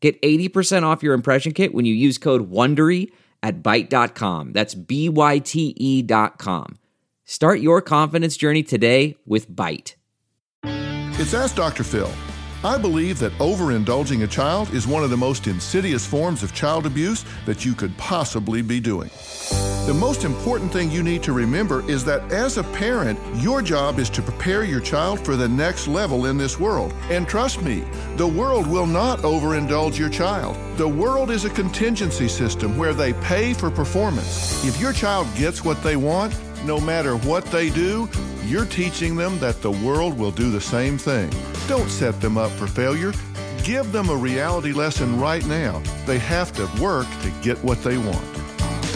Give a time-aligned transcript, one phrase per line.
[0.00, 3.10] Get 80% off your impression kit when you use code WONDERY
[3.42, 4.52] at Byte.com.
[4.52, 6.78] That's B-Y-T-E dot com.
[7.24, 9.94] Start your confidence journey today with Byte.
[10.64, 11.84] It's Ask Dr.
[11.84, 12.10] Phil.
[12.64, 16.86] I believe that overindulging a child is one of the most insidious forms of child
[16.86, 19.10] abuse that you could possibly be doing.
[19.88, 23.98] The most important thing you need to remember is that as a parent, your job
[23.98, 26.92] is to prepare your child for the next level in this world.
[27.08, 27.84] And trust me,
[28.16, 30.58] the world will not overindulge your child.
[30.76, 34.62] The world is a contingency system where they pay for performance.
[34.62, 38.10] If your child gets what they want, no matter what they do,
[38.44, 41.30] you're teaching them that the world will do the same thing.
[41.66, 43.14] Don't set them up for failure.
[43.64, 45.82] Give them a reality lesson right now.
[46.04, 48.37] They have to work to get what they want.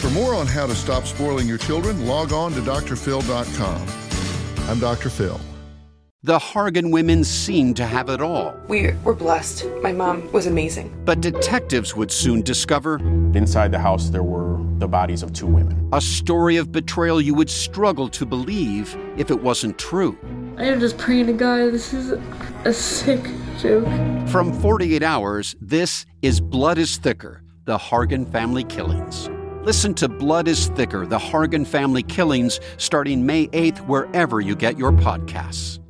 [0.00, 3.86] For more on how to stop spoiling your children, log on to drphil.com.
[4.68, 5.10] I'm Dr.
[5.10, 5.40] Phil.
[6.22, 8.54] The Hargan women seemed to have it all.
[8.68, 9.66] We were blessed.
[9.80, 10.92] My mom was amazing.
[11.04, 12.96] But detectives would soon discover
[13.36, 15.88] Inside the house, there were the bodies of two women.
[15.92, 20.18] a story of betrayal you would struggle to believe if it wasn't true.
[20.58, 21.72] I am just praying to God.
[21.72, 22.12] This is
[22.64, 23.22] a sick
[23.60, 23.86] joke.
[24.28, 29.28] From 48 Hours, this is Blood is Thicker The Hargan Family Killings.
[29.66, 34.78] Listen to Blood is Thicker The Hargan Family Killings starting May 8th, wherever you get
[34.78, 35.80] your podcasts.